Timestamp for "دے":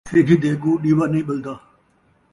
0.41-0.49